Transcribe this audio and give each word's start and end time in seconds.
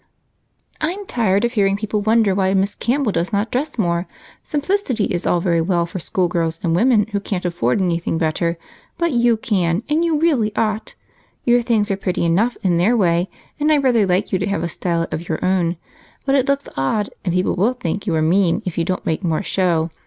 "I'm 0.81 1.05
tired 1.05 1.45
of 1.45 1.53
hearing 1.53 1.77
people 1.77 2.01
wonder 2.01 2.33
why 2.33 2.55
Miss 2.55 2.73
Campbell 2.73 3.11
does 3.11 3.31
not 3.31 3.51
dress 3.51 3.77
more. 3.77 4.07
Simplicity 4.41 5.03
is 5.03 5.27
all 5.27 5.39
very 5.41 5.61
well 5.61 5.85
for 5.85 5.99
schoolgirls 5.99 6.59
and 6.63 6.75
women 6.75 7.05
who 7.11 7.19
can't 7.19 7.45
afford 7.45 7.79
anything 7.79 8.17
better, 8.17 8.57
but 8.97 9.11
you 9.11 9.37
can, 9.37 9.83
and 9.89 10.03
you 10.03 10.19
really 10.19 10.55
ought. 10.55 10.95
Your 11.45 11.61
things 11.61 11.91
are 11.91 11.97
pretty 11.97 12.25
enough 12.25 12.57
in 12.63 12.77
their 12.77 12.97
way, 12.97 13.29
and 13.59 13.71
I 13.71 13.77
rather 13.77 14.07
like 14.07 14.33
you 14.33 14.39
to 14.39 14.47
have 14.47 14.63
a 14.63 14.69
style 14.69 15.05
of 15.11 15.29
your 15.29 15.37
own, 15.45 15.77
but 16.25 16.33
it 16.33 16.47
looks 16.47 16.67
odd 16.75 17.11
and 17.23 17.31
people 17.35 17.53
will 17.55 17.73
think 17.73 18.07
you 18.07 18.15
are 18.15 18.23
mean 18.23 18.63
if 18.65 18.79
you 18.79 18.83
don't 18.83 19.05
make 19.05 19.23
more 19.23 19.43
show. 19.43 19.91